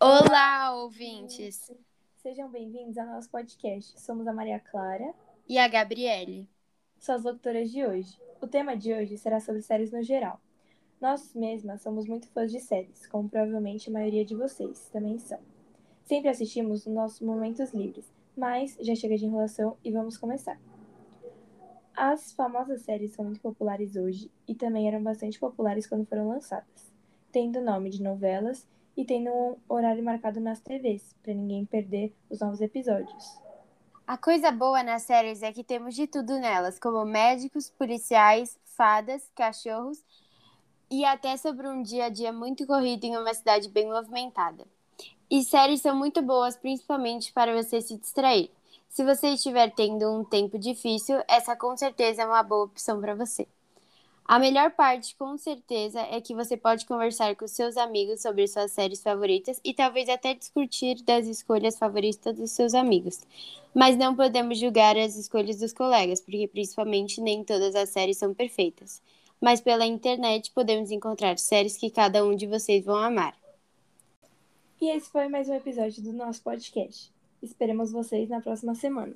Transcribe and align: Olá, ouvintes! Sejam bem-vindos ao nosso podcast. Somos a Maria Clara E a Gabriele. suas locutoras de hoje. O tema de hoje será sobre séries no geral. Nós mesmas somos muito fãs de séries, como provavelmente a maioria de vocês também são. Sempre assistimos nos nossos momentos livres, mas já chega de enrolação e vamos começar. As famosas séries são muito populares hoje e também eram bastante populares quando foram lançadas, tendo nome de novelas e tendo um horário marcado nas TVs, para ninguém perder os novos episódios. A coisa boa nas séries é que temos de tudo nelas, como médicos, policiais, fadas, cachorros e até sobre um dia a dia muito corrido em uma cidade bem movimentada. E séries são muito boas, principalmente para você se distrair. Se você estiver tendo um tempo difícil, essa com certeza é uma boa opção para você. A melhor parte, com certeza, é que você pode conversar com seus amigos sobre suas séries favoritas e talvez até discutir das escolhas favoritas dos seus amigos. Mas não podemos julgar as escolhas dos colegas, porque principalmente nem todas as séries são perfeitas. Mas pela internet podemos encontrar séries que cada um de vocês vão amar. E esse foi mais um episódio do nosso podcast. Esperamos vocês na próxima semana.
Olá, 0.00 0.76
ouvintes! 0.76 1.72
Sejam 2.18 2.48
bem-vindos 2.48 2.96
ao 2.96 3.06
nosso 3.06 3.28
podcast. 3.28 4.00
Somos 4.00 4.28
a 4.28 4.32
Maria 4.32 4.60
Clara 4.60 5.12
E 5.48 5.58
a 5.58 5.66
Gabriele. 5.66 6.48
suas 7.00 7.24
locutoras 7.24 7.68
de 7.68 7.84
hoje. 7.84 8.16
O 8.40 8.46
tema 8.46 8.76
de 8.76 8.94
hoje 8.94 9.18
será 9.18 9.40
sobre 9.40 9.60
séries 9.60 9.90
no 9.90 10.00
geral. 10.00 10.40
Nós 11.00 11.34
mesmas 11.34 11.82
somos 11.82 12.06
muito 12.06 12.28
fãs 12.28 12.52
de 12.52 12.60
séries, 12.60 13.08
como 13.08 13.28
provavelmente 13.28 13.90
a 13.90 13.92
maioria 13.92 14.24
de 14.24 14.36
vocês 14.36 14.88
também 14.92 15.18
são. 15.18 15.40
Sempre 16.04 16.28
assistimos 16.28 16.86
nos 16.86 16.94
nossos 16.94 17.20
momentos 17.20 17.74
livres, 17.74 18.08
mas 18.36 18.76
já 18.80 18.94
chega 18.94 19.16
de 19.16 19.26
enrolação 19.26 19.76
e 19.82 19.90
vamos 19.90 20.16
começar. 20.16 20.60
As 21.96 22.30
famosas 22.34 22.82
séries 22.82 23.14
são 23.14 23.24
muito 23.24 23.40
populares 23.40 23.96
hoje 23.96 24.30
e 24.46 24.54
também 24.54 24.86
eram 24.86 25.02
bastante 25.02 25.40
populares 25.40 25.88
quando 25.88 26.06
foram 26.06 26.28
lançadas, 26.28 26.92
tendo 27.32 27.60
nome 27.60 27.90
de 27.90 28.00
novelas 28.00 28.64
e 28.98 29.04
tendo 29.04 29.30
um 29.30 29.56
horário 29.68 30.02
marcado 30.02 30.40
nas 30.40 30.58
TVs, 30.58 31.14
para 31.22 31.32
ninguém 31.32 31.64
perder 31.64 32.12
os 32.28 32.40
novos 32.40 32.60
episódios. 32.60 33.38
A 34.04 34.18
coisa 34.18 34.50
boa 34.50 34.82
nas 34.82 35.02
séries 35.02 35.40
é 35.40 35.52
que 35.52 35.62
temos 35.62 35.94
de 35.94 36.08
tudo 36.08 36.36
nelas, 36.36 36.80
como 36.80 37.04
médicos, 37.04 37.70
policiais, 37.70 38.58
fadas, 38.64 39.30
cachorros 39.36 40.02
e 40.90 41.04
até 41.04 41.36
sobre 41.36 41.68
um 41.68 41.80
dia 41.80 42.06
a 42.06 42.08
dia 42.08 42.32
muito 42.32 42.66
corrido 42.66 43.04
em 43.04 43.16
uma 43.16 43.32
cidade 43.32 43.68
bem 43.68 43.86
movimentada. 43.86 44.66
E 45.30 45.44
séries 45.44 45.80
são 45.80 45.94
muito 45.94 46.20
boas, 46.20 46.56
principalmente 46.56 47.32
para 47.32 47.54
você 47.54 47.80
se 47.80 47.96
distrair. 47.96 48.50
Se 48.88 49.04
você 49.04 49.28
estiver 49.28 49.72
tendo 49.76 50.10
um 50.10 50.24
tempo 50.24 50.58
difícil, 50.58 51.22
essa 51.28 51.54
com 51.54 51.76
certeza 51.76 52.22
é 52.22 52.26
uma 52.26 52.42
boa 52.42 52.64
opção 52.64 53.00
para 53.00 53.14
você. 53.14 53.46
A 54.28 54.38
melhor 54.38 54.72
parte, 54.72 55.16
com 55.16 55.38
certeza, 55.38 56.02
é 56.02 56.20
que 56.20 56.34
você 56.34 56.54
pode 56.54 56.84
conversar 56.84 57.34
com 57.34 57.48
seus 57.48 57.78
amigos 57.78 58.20
sobre 58.20 58.46
suas 58.46 58.70
séries 58.72 59.02
favoritas 59.02 59.58
e 59.64 59.72
talvez 59.72 60.06
até 60.06 60.34
discutir 60.34 61.02
das 61.02 61.26
escolhas 61.26 61.78
favoritas 61.78 62.36
dos 62.36 62.50
seus 62.50 62.74
amigos. 62.74 63.22
Mas 63.74 63.96
não 63.96 64.14
podemos 64.14 64.58
julgar 64.58 64.98
as 64.98 65.16
escolhas 65.16 65.60
dos 65.60 65.72
colegas, 65.72 66.20
porque 66.20 66.46
principalmente 66.46 67.22
nem 67.22 67.42
todas 67.42 67.74
as 67.74 67.88
séries 67.88 68.18
são 68.18 68.34
perfeitas. 68.34 69.00
Mas 69.40 69.62
pela 69.62 69.86
internet 69.86 70.52
podemos 70.52 70.90
encontrar 70.90 71.38
séries 71.38 71.78
que 71.78 71.88
cada 71.88 72.22
um 72.22 72.36
de 72.36 72.46
vocês 72.46 72.84
vão 72.84 72.96
amar. 72.96 73.34
E 74.78 74.90
esse 74.90 75.08
foi 75.08 75.26
mais 75.28 75.48
um 75.48 75.54
episódio 75.54 76.02
do 76.02 76.12
nosso 76.12 76.42
podcast. 76.42 77.10
Esperamos 77.42 77.92
vocês 77.92 78.28
na 78.28 78.42
próxima 78.42 78.74
semana. 78.74 79.14